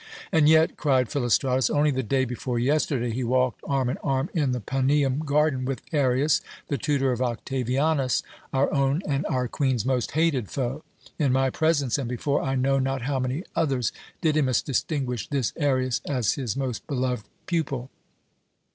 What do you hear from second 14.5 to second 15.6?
distinguished this